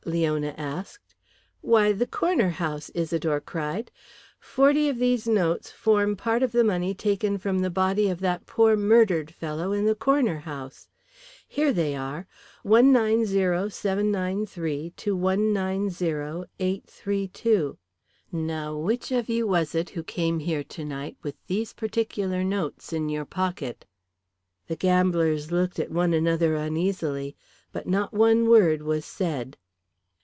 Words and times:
Leona 0.03 0.55
asked. 0.57 1.13
"Why, 1.61 1.91
the 1.91 2.07
corner 2.07 2.49
house," 2.49 2.89
Isidore 2.95 3.39
cried. 3.39 3.91
"Forty 4.39 4.89
of 4.89 4.97
these 4.97 5.27
notes 5.27 5.69
form 5.69 6.15
part 6.15 6.41
of 6.41 6.51
the 6.53 6.63
money 6.63 6.95
taken 6.95 7.37
from 7.37 7.59
the 7.59 7.69
body 7.69 8.09
of 8.09 8.19
that 8.21 8.47
poor 8.47 8.75
murdered 8.75 9.29
fellow 9.29 9.71
in 9.73 9.85
the 9.85 9.93
corner 9.93 10.39
house. 10.39 10.87
Here 11.47 11.71
they 11.71 11.95
are 11.95 12.25
190793 12.63 14.93
to 14.97 15.15
190832. 15.15 17.77
Now 18.31 18.75
which 18.75 19.11
of 19.11 19.29
you 19.29 19.45
was 19.45 19.75
it 19.75 19.91
who 19.91 20.01
came 20.03 20.39
here 20.39 20.63
tonight 20.63 21.15
with 21.21 21.35
these 21.45 21.73
particular 21.73 22.43
notes 22.43 22.91
in 22.91 23.07
your 23.07 23.25
pocket?" 23.25 23.85
The 24.65 24.75
gamblers 24.75 25.51
looked 25.51 25.77
at 25.77 25.91
one 25.91 26.11
another 26.15 26.55
uneasily, 26.55 27.35
but 27.71 27.85
not 27.87 28.11
one 28.15 28.49
word 28.49 28.81
was 28.81 29.05
said. 29.05 29.57